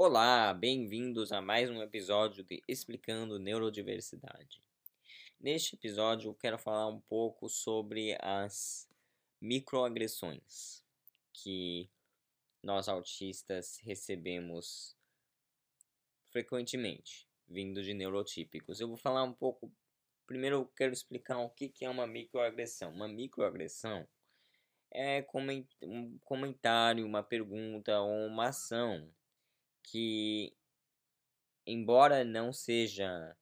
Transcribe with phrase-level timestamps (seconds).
[0.00, 4.62] Olá, bem-vindos a mais um episódio de Explicando Neurodiversidade.
[5.40, 8.88] Neste episódio eu quero falar um pouco sobre as
[9.40, 10.84] microagressões
[11.32, 11.90] que
[12.62, 14.96] nós autistas recebemos
[16.30, 18.80] frequentemente, vindo de neurotípicos.
[18.80, 19.68] Eu vou falar um pouco.
[20.28, 22.92] Primeiro eu quero explicar o que é uma microagressão.
[22.92, 24.06] Uma microagressão
[24.92, 25.26] é
[25.82, 29.12] um comentário, uma pergunta ou uma ação
[29.90, 30.52] que,
[31.66, 33.36] embora não seja,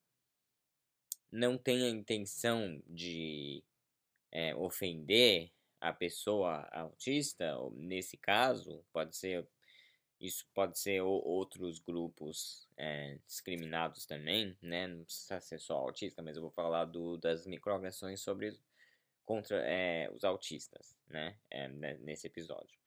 [1.31, 3.65] não tenha intenção de
[4.33, 9.47] é, ofender a pessoa autista, nesse caso, pode ser
[10.19, 14.87] isso pode ser outros grupos é, discriminados também, né?
[14.87, 18.59] Não precisa ser só autista, mas eu vou falar do, das microagressões sobre
[19.27, 21.37] contra é, os autistas, né?
[22.01, 22.86] Nesse episódio.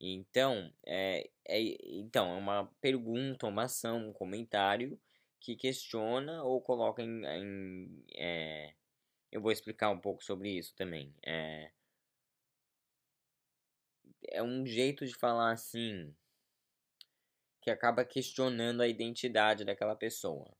[0.00, 1.60] Então, é, é,
[1.98, 5.00] então, é uma pergunta, uma ação, um comentário
[5.40, 7.24] que questiona ou coloca em.
[7.24, 8.74] em é,
[9.32, 11.14] eu vou explicar um pouco sobre isso também.
[11.24, 11.70] É,
[14.28, 16.14] é um jeito de falar assim
[17.60, 20.56] que acaba questionando a identidade daquela pessoa.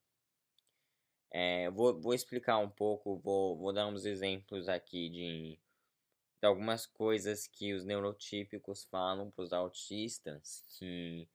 [1.31, 5.59] É, vou, vou explicar um pouco, vou, vou dar uns exemplos aqui de, de
[6.43, 11.29] algumas coisas que os neurotípicos falam para os autistas, que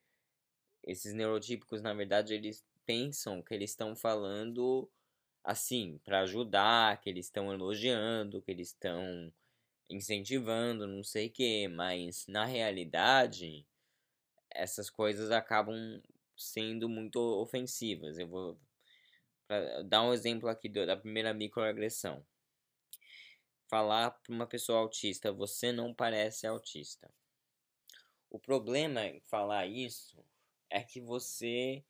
[0.84, 4.90] esses neurotípicos, na verdade, eles pensam que eles estão falando
[5.44, 9.34] assim, para ajudar, que eles estão elogiando, que eles estão
[9.90, 13.66] incentivando, não sei o que, mas na realidade
[14.50, 16.02] essas coisas acabam
[16.38, 18.18] sendo muito ofensivas.
[18.18, 18.60] Eu vou
[19.86, 22.26] dar um exemplo aqui da primeira microagressão.
[23.72, 27.10] Falar para uma pessoa autista, você não parece autista.
[28.30, 30.22] O problema em falar isso
[30.70, 31.82] é que você.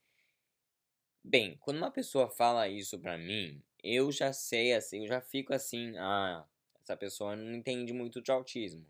[1.24, 5.56] Bem, quando uma pessoa fala isso pra mim, eu já sei assim, eu já fico
[5.56, 6.46] assim, ah,
[6.84, 8.86] essa pessoa não entende muito de autismo.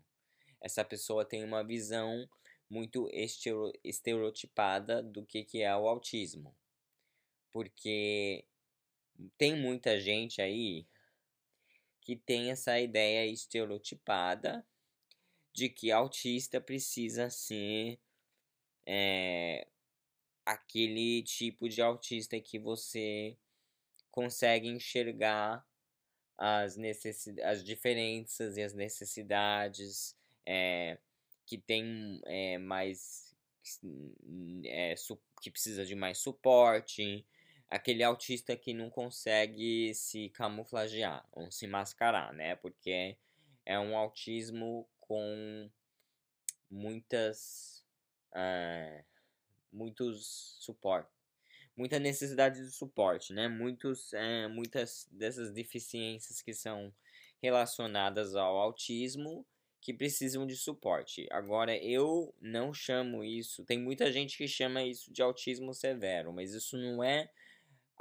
[0.60, 2.28] Essa pessoa tem uma visão
[2.68, 3.08] muito
[3.82, 6.54] estereotipada do que, que é o autismo.
[7.50, 8.44] Porque
[9.38, 10.86] tem muita gente aí
[12.02, 14.66] que tem essa ideia estereotipada
[15.52, 17.98] de que autista precisa ser
[18.86, 19.66] é,
[20.44, 23.36] aquele tipo de autista que você
[24.10, 25.64] consegue enxergar
[26.36, 30.98] as, necessidades, as diferenças e as necessidades, é,
[31.46, 33.32] que tem é, mais.
[34.64, 34.94] É,
[35.40, 37.24] que precisa de mais suporte,
[37.76, 42.56] aquele autista que não consegue se camuflagear ou se mascarar, né?
[42.56, 43.16] Porque
[43.64, 45.70] é um autismo com
[46.70, 47.84] muitas.
[48.34, 49.04] É,
[49.70, 51.22] muitos suportes
[51.76, 53.48] muita necessidade de suporte, né?
[53.48, 56.92] Muitos, é, muitas dessas deficiências que são
[57.42, 59.46] relacionadas ao autismo
[59.80, 61.26] que precisam de suporte.
[61.30, 66.54] Agora, eu não chamo isso, tem muita gente que chama isso de autismo severo, mas
[66.54, 67.28] isso não é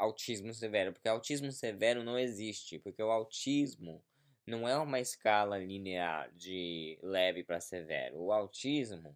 [0.01, 4.03] autismo severo, porque autismo severo não existe, porque o autismo
[4.45, 8.17] não é uma escala linear de leve para severo.
[8.17, 9.15] O autismo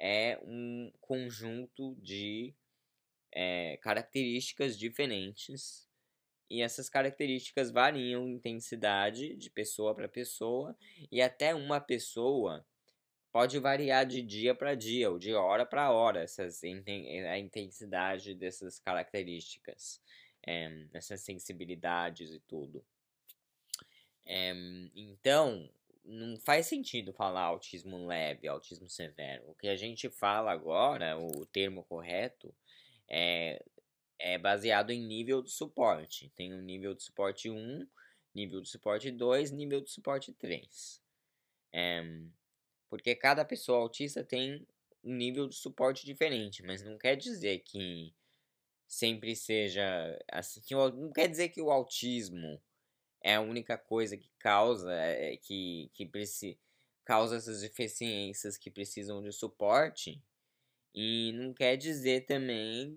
[0.00, 2.54] é um conjunto de
[3.30, 5.86] é, características diferentes
[6.50, 10.76] e essas características variam em intensidade de pessoa para pessoa
[11.10, 12.66] e até uma pessoa
[13.32, 18.78] pode variar de dia para dia ou de hora para hora essas, a intensidade dessas
[18.78, 20.02] características,
[20.46, 22.84] é, essas sensibilidades e tudo.
[24.24, 24.52] É,
[24.94, 25.68] então,
[26.04, 29.44] não faz sentido falar autismo leve, autismo severo.
[29.48, 32.54] O que a gente fala agora, o termo correto,
[33.08, 33.64] é,
[34.18, 36.30] é baseado em nível de suporte.
[36.34, 37.86] Tem o um nível de suporte 1,
[38.34, 41.00] nível de suporte 2, nível de suporte 3.
[41.72, 42.02] É,
[42.88, 44.66] porque cada pessoa autista tem
[45.02, 48.14] um nível de suporte diferente, mas não quer dizer que
[48.92, 49.82] sempre seja
[50.30, 50.60] assim.
[50.70, 52.62] Não quer dizer que o autismo
[53.22, 56.60] é a única coisa que causa é, que, que preci,
[57.02, 60.22] causa essas deficiências que precisam de suporte
[60.94, 62.94] e não quer dizer também.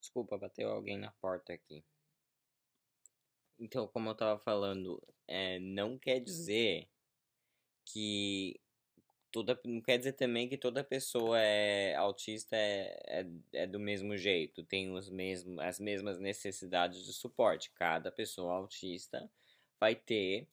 [0.00, 1.84] Desculpa, bateu alguém na porta aqui.
[3.58, 6.88] Então, como eu tava falando, é, não quer dizer
[7.84, 8.58] que
[9.34, 14.16] toda não quer dizer também que toda pessoa é autista é, é, é, do mesmo
[14.16, 17.72] jeito, tem os mesmos, as mesmas necessidades de suporte.
[17.74, 19.28] Cada pessoa autista
[19.80, 20.46] vai ter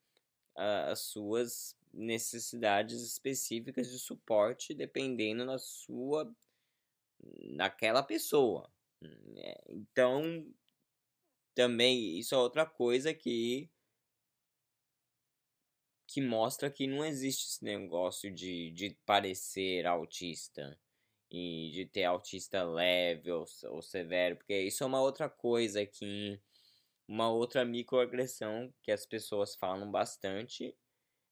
[0.57, 6.33] uh, as suas necessidades específicas de suporte dependendo da sua
[7.51, 8.67] naquela pessoa.
[8.99, 9.53] Né.
[9.69, 10.43] Então,
[11.53, 13.69] também isso é outra coisa que
[16.11, 20.77] que mostra que não existe esse negócio de, de parecer autista
[21.31, 26.37] e de ter autista leve ou, ou severo, porque isso é uma outra coisa que
[27.07, 30.75] uma outra microagressão que as pessoas falam bastante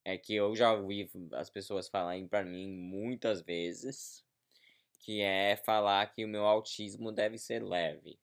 [0.05, 4.23] é que eu já ouvi as pessoas falarem para mim muitas vezes,
[5.01, 8.17] que é falar que o meu autismo deve ser leve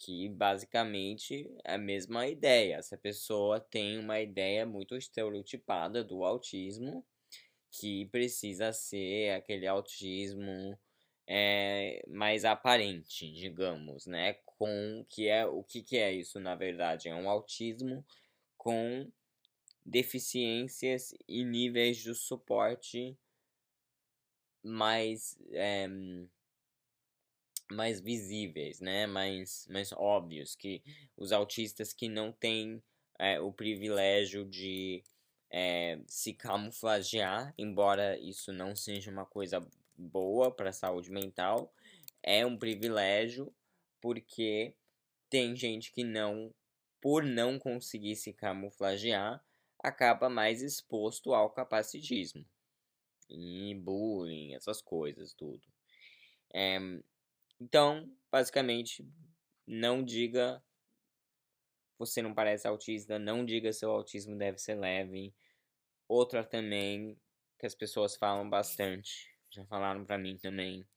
[0.00, 2.82] que basicamente é a mesma ideia.
[2.82, 7.04] Se a pessoa tem uma ideia muito estereotipada do autismo,
[7.70, 10.78] que precisa ser aquele autismo
[11.26, 14.34] é, mais aparente, digamos, né?
[14.46, 17.08] Com que é o que, que é isso na verdade?
[17.10, 18.04] É um autismo
[18.56, 19.06] com
[19.84, 23.18] deficiências e níveis de suporte
[24.62, 25.88] mais é,
[27.70, 29.06] mais visíveis, né?
[29.06, 30.82] Mais, mais óbvios que
[31.16, 32.82] os autistas que não têm
[33.18, 35.02] é, o privilégio de
[35.50, 41.72] é, se camuflagear, embora isso não seja uma coisa boa para a saúde mental,
[42.22, 43.52] é um privilégio
[44.00, 44.74] porque
[45.28, 46.52] tem gente que não,
[47.00, 49.42] por não conseguir se camuflagear,
[49.78, 52.44] acaba mais exposto ao capacitismo
[53.28, 55.62] e bullying, essas coisas, tudo.
[56.52, 56.78] É,
[57.60, 59.06] então, basicamente,
[59.66, 60.62] não diga
[61.98, 65.34] você não parece autista, não diga seu autismo deve ser leve.
[66.08, 67.20] Outra também
[67.58, 70.88] que as pessoas falam bastante, já falaram para mim também,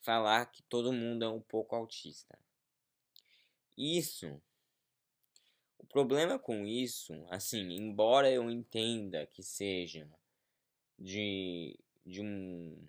[0.00, 2.38] falar que todo mundo é um pouco autista.
[3.76, 4.40] Isso
[5.82, 10.08] o problema com isso, assim, embora eu entenda que seja
[10.98, 12.88] de, de um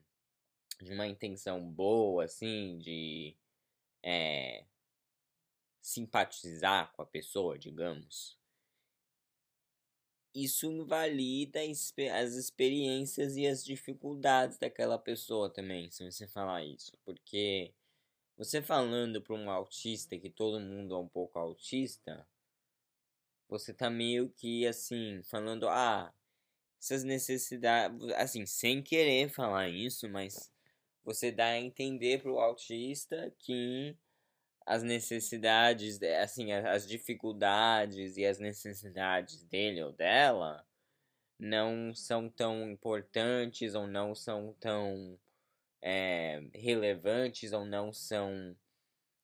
[0.83, 3.35] de uma intenção boa, assim, de
[4.03, 4.65] é,
[5.81, 8.37] simpatizar com a pessoa, digamos,
[10.33, 16.97] isso invalida as experiências e as dificuldades daquela pessoa também, se você falar isso.
[17.05, 17.73] Porque
[18.35, 22.27] você falando para um autista que todo mundo é um pouco autista,
[23.47, 26.11] você tá meio que assim, falando, ah,
[26.81, 30.51] essas necessidades, assim, sem querer falar isso, mas
[31.03, 33.97] você dá a entender para o autista que
[34.65, 40.65] as necessidades, assim, as dificuldades e as necessidades dele ou dela
[41.37, 45.19] não são tão importantes ou não são tão
[45.81, 48.55] é, relevantes ou não são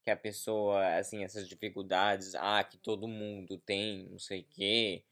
[0.03, 5.03] que a pessoa, assim, essas dificuldades, ah, que todo mundo tem, não sei o que,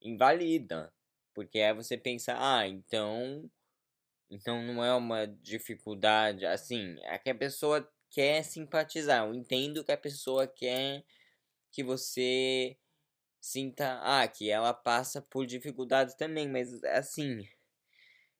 [0.00, 0.92] invalida.
[1.34, 3.50] Porque aí você pensa, ah, então
[4.30, 9.26] então não é uma dificuldade, assim, é que a pessoa quer simpatizar.
[9.26, 11.04] Eu entendo que a pessoa quer
[11.72, 12.76] que você
[13.40, 17.46] sinta, ah, que ela passa por dificuldades também, mas assim,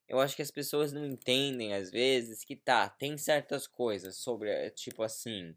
[0.09, 4.71] eu acho que as pessoas não entendem às vezes que tá, tem certas coisas sobre,
[4.71, 5.57] tipo assim,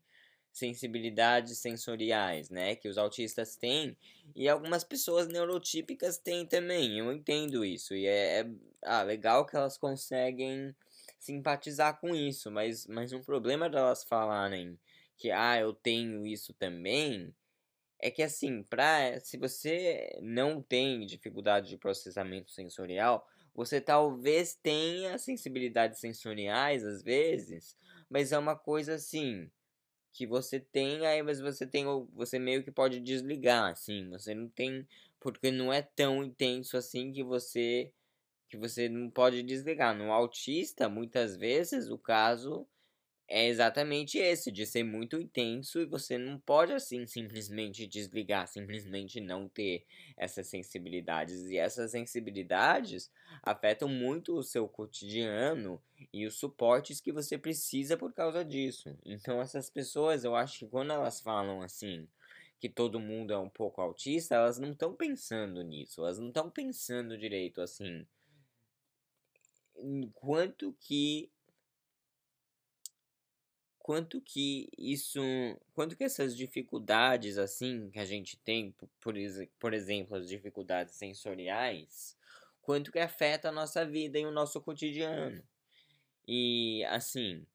[0.51, 3.95] sensibilidades sensoriais, né, que os autistas têm
[4.35, 6.99] e algumas pessoas neurotípicas têm também.
[6.99, 8.51] Eu entendo isso e é, é
[8.83, 10.75] ah, legal que elas conseguem
[11.19, 14.79] simpatizar com isso, mas mas um problema delas falarem
[15.17, 17.33] que ah, eu tenho isso também
[17.99, 25.17] é que assim, pra, se você não tem dificuldade de processamento sensorial, você talvez tenha
[25.17, 27.77] sensibilidades sensoriais às vezes,
[28.09, 29.51] mas é uma coisa assim,
[30.13, 34.47] que você tem, aí mas você tem você meio que pode desligar, assim, você não
[34.49, 34.87] tem
[35.19, 37.91] porque não é tão intenso assim que você
[38.49, 39.95] que você não pode desligar.
[39.95, 42.67] No autista, muitas vezes o caso
[43.29, 49.21] é exatamente esse, de ser muito intenso e você não pode assim simplesmente desligar, simplesmente
[49.21, 49.85] não ter
[50.17, 51.45] essas sensibilidades.
[51.45, 53.11] E essas sensibilidades
[53.43, 55.79] afetam muito o seu cotidiano
[56.11, 58.97] e os suportes que você precisa por causa disso.
[59.05, 62.07] Então essas pessoas, eu acho que quando elas falam assim,
[62.59, 66.49] que todo mundo é um pouco autista, elas não estão pensando nisso, elas não estão
[66.49, 68.07] pensando direito assim.
[70.15, 71.31] Quanto que
[73.79, 75.19] quanto que isso,
[75.73, 79.15] quanto que essas dificuldades assim que a gente tem, por,
[79.59, 82.17] por exemplo, as dificuldades sensoriais,
[82.61, 85.43] quanto que afeta a nossa vida e o nosso cotidiano.
[86.27, 87.45] E assim,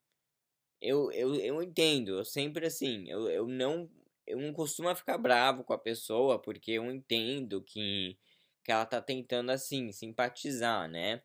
[0.81, 3.91] eu, eu, eu entendo, eu sempre assim, eu, eu não
[4.27, 8.19] eu não costumo ficar bravo com a pessoa, porque eu entendo que
[8.65, 11.23] que ela tá tentando assim simpatizar, né?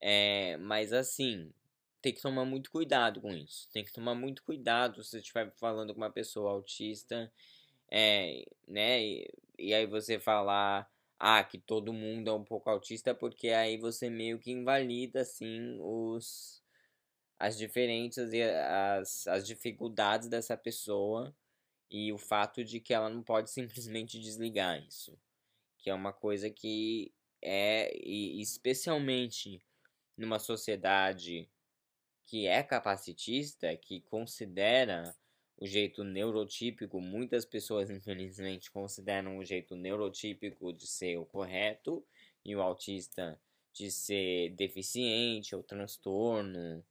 [0.00, 1.52] É, mas assim,
[2.00, 3.68] tem que tomar muito cuidado com isso.
[3.72, 7.32] Tem que tomar muito cuidado se você estiver falando com uma pessoa autista,
[7.90, 9.02] é, né?
[9.02, 13.76] E, e aí você falar ah, que todo mundo é um pouco autista, porque aí
[13.76, 16.60] você meio que invalida assim os
[17.38, 21.34] as diferenças e as, as dificuldades dessa pessoa
[21.90, 25.18] e o fato de que ela não pode simplesmente desligar isso,
[25.78, 29.62] que é uma coisa que é e especialmente
[30.16, 31.48] numa sociedade
[32.30, 35.12] que é capacitista, que considera
[35.56, 42.06] o jeito neurotípico, muitas pessoas infelizmente consideram o jeito neurotípico de ser o correto
[42.44, 43.36] e o autista
[43.72, 46.84] de ser deficiente ou transtorno,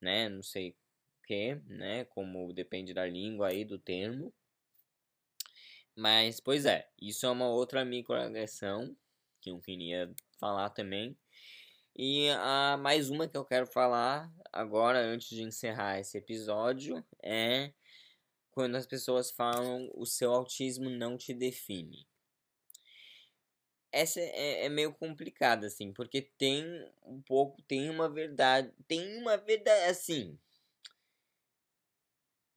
[0.00, 0.28] né?
[0.28, 2.04] Não sei o que, né?
[2.04, 4.32] Como depende da língua aí do termo.
[5.96, 8.96] Mas, pois é, isso é uma outra microagressão
[9.40, 11.18] que eu queria falar também.
[11.94, 17.72] E a mais uma que eu quero falar agora, antes de encerrar esse episódio, é
[18.50, 22.06] quando as pessoas falam o seu autismo não te define.
[23.90, 26.64] Essa é, é meio complicada, assim, porque tem
[27.04, 30.38] um pouco, tem uma verdade, tem uma verdade, assim,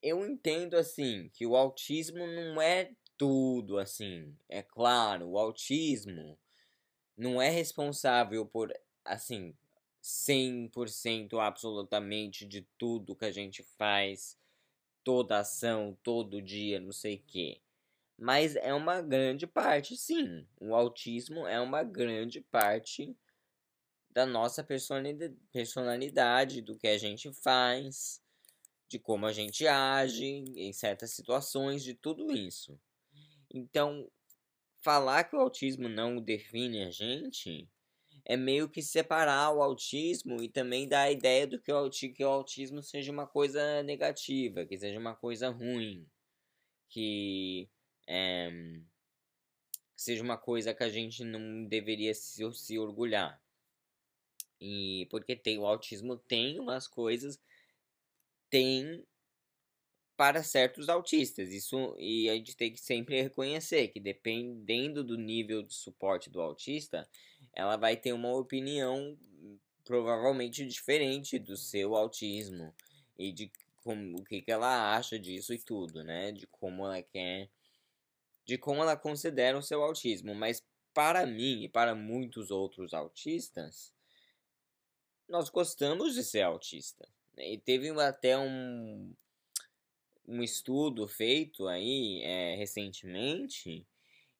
[0.01, 6.39] eu entendo, assim, que o autismo não é tudo, assim, é claro, o autismo
[7.17, 8.73] não é responsável por
[9.05, 9.55] assim,
[10.01, 14.37] 100% absolutamente de tudo que a gente faz,
[15.03, 17.61] toda ação, todo dia, não sei o quê.
[18.17, 20.47] Mas é uma grande parte, sim.
[20.59, 23.15] O autismo é uma grande parte
[24.09, 24.63] da nossa
[25.51, 28.21] personalidade, do que a gente faz,
[28.87, 32.79] de como a gente age em certas situações, de tudo isso.
[33.53, 34.09] Então,
[34.77, 37.69] falar que o autismo não define a gente
[38.25, 42.25] é meio que separar o autismo e também dar a ideia do que o, que
[42.25, 46.09] o autismo seja uma coisa negativa, que seja uma coisa ruim,
[46.89, 47.69] que
[48.07, 48.51] é,
[49.95, 53.39] seja uma coisa que a gente não deveria se, se orgulhar.
[54.59, 57.39] E porque tem o autismo tem umas coisas
[58.49, 59.05] tem
[60.17, 61.51] para certos autistas.
[61.51, 66.41] Isso e a gente tem que sempre reconhecer que dependendo do nível de suporte do
[66.41, 67.07] autista,
[67.53, 69.17] ela vai ter uma opinião
[69.83, 72.73] provavelmente diferente do seu autismo
[73.17, 73.51] e de
[73.83, 76.31] como, o que, que ela acha disso e tudo, né?
[76.31, 77.49] De como ela quer,
[78.43, 80.33] de como ela considera o seu autismo.
[80.33, 83.93] Mas para mim e para muitos outros autistas,
[85.29, 87.07] nós gostamos de ser autista.
[87.35, 87.53] Né?
[87.53, 89.13] E teve até um,
[90.27, 93.85] um estudo feito aí é, recentemente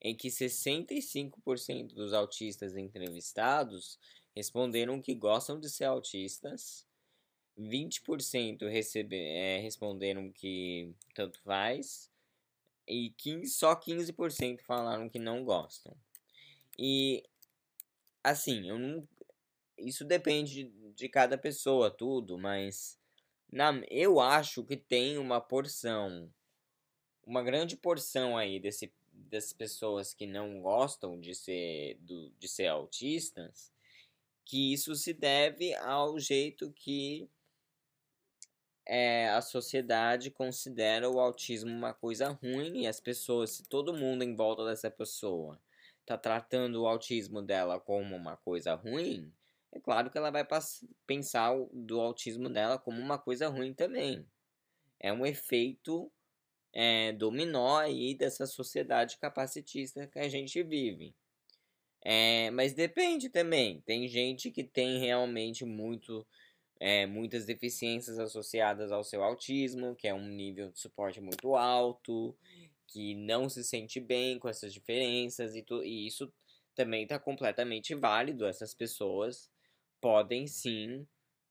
[0.02, 4.00] em que 65% dos autistas entrevistados
[4.36, 6.86] responderam que gostam de ser autistas,
[7.58, 12.12] 20% recebe, é, responderam que tanto faz,
[12.88, 15.96] e 15, só 15% falaram que não gostam.
[16.78, 17.24] E
[18.24, 19.08] assim, eu não.
[19.78, 23.00] Isso depende de cada pessoa, tudo, mas
[23.56, 26.30] na, eu acho que tem uma porção,
[27.26, 32.68] uma grande porção aí desse, das pessoas que não gostam de ser, do, de ser
[32.68, 33.72] autistas,
[34.44, 37.30] que isso se deve ao jeito que
[38.86, 44.22] é, a sociedade considera o autismo uma coisa ruim e as pessoas, se todo mundo
[44.22, 45.58] em volta dessa pessoa
[46.02, 49.34] está tratando o autismo dela como uma coisa ruim,
[49.76, 50.48] é claro que ela vai
[51.06, 54.26] pensar do autismo dela como uma coisa ruim também.
[54.98, 56.10] É um efeito
[56.74, 61.14] é, dominó aí dessa sociedade capacitista que a gente vive.
[62.02, 63.82] É, mas depende também.
[63.82, 66.26] Tem gente que tem realmente muito,
[66.80, 72.34] é, muitas deficiências associadas ao seu autismo, que é um nível de suporte muito alto,
[72.88, 76.32] que não se sente bem com essas diferenças, e, e isso
[76.74, 78.46] também está completamente válido.
[78.46, 79.54] Essas pessoas
[80.06, 81.08] podem sim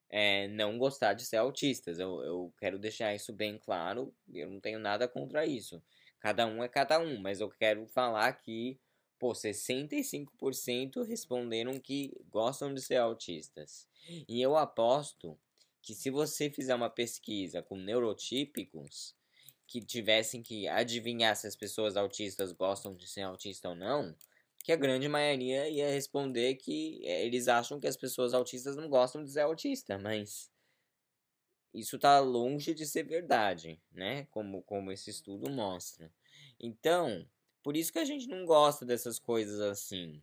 [0.08, 1.98] é, não gostar de ser autistas.
[1.98, 4.14] Eu, eu quero deixar isso bem claro.
[4.32, 5.82] Eu não tenho nada contra isso.
[6.20, 8.78] Cada um é cada um, mas eu quero falar que,
[9.18, 13.88] pô, 65% responderam que gostam de ser autistas.
[14.28, 15.36] E eu aposto
[15.82, 19.16] que se você fizer uma pesquisa com neurotípicos
[19.66, 24.14] que tivessem que adivinhar se as pessoas autistas gostam de ser autista ou não,
[24.64, 28.88] que a grande maioria ia responder que eh, eles acham que as pessoas autistas não
[28.88, 30.50] gostam de ser autista, mas
[31.74, 34.26] isso está longe de ser verdade, né?
[34.30, 36.10] Como, como esse estudo mostra.
[36.58, 37.28] Então,
[37.62, 40.22] por isso que a gente não gosta dessas coisas assim.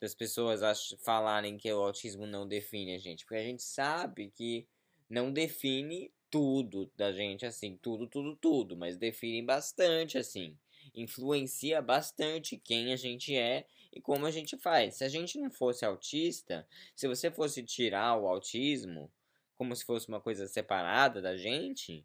[0.00, 0.60] das pessoas
[1.04, 4.68] falarem que o autismo não define a gente, porque a gente sabe que
[5.10, 10.58] não define tudo da gente assim, tudo, tudo, tudo, mas define bastante assim.
[10.94, 14.96] Influencia bastante quem a gente é e como a gente faz.
[14.96, 19.10] Se a gente não fosse autista, se você fosse tirar o autismo
[19.56, 22.04] como se fosse uma coisa separada da gente,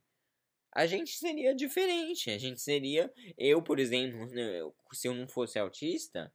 [0.72, 2.30] a gente seria diferente.
[2.30, 3.12] A gente seria.
[3.38, 4.60] Eu, por exemplo, né,
[4.94, 6.32] se eu não fosse autista,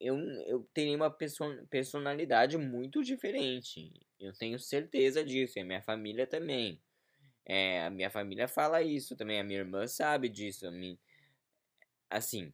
[0.00, 1.10] eu, eu teria uma
[1.70, 3.92] personalidade muito diferente.
[4.20, 5.58] Eu tenho certeza disso.
[5.58, 6.80] E a minha família também.
[7.44, 9.40] É, a minha família fala isso também.
[9.40, 10.66] A minha irmã sabe disso.
[10.66, 10.98] A minha,
[12.10, 12.52] assim,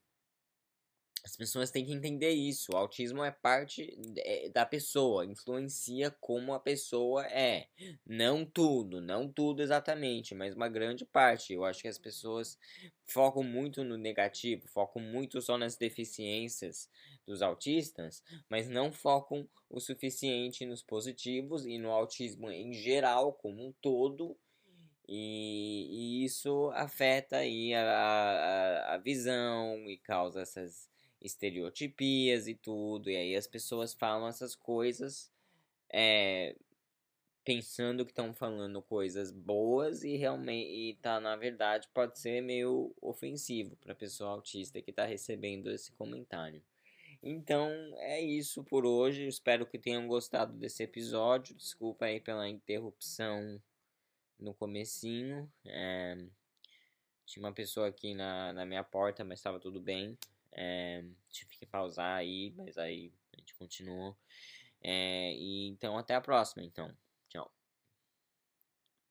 [1.25, 2.73] as pessoas têm que entender isso.
[2.73, 7.67] O autismo é parte é, da pessoa, influencia como a pessoa é.
[8.07, 11.55] Não tudo, não tudo exatamente, mas uma grande parte.
[11.55, 12.59] Eu acho que as pessoas
[13.07, 16.91] focam muito no negativo, focam muito só nas deficiências
[17.27, 23.67] dos autistas, mas não focam o suficiente nos positivos e no autismo em geral, como
[23.67, 24.37] um todo.
[25.07, 30.89] E, e isso afeta aí a, a, a visão e causa essas
[31.21, 35.33] estereotipias e tudo, e aí as pessoas falam essas coisas
[35.91, 36.57] é,
[37.45, 42.95] pensando que estão falando coisas boas e realmente e tá na verdade pode ser meio
[43.01, 46.63] ofensivo para pessoa autista que está recebendo esse comentário.
[47.23, 49.27] Então é isso por hoje.
[49.27, 51.55] Espero que tenham gostado desse episódio.
[51.55, 53.61] Desculpa aí pela interrupção
[54.39, 55.51] no comecinho.
[55.65, 56.17] É,
[57.27, 60.17] tinha uma pessoa aqui na, na minha porta, mas estava tudo bem.
[60.53, 64.17] É, tive que pausar aí, mas aí a gente continuou.
[64.83, 66.95] É, e então até a próxima, então.